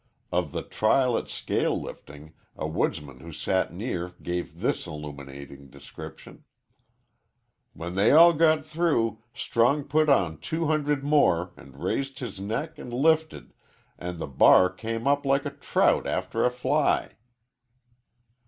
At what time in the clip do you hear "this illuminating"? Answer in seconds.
4.59-5.69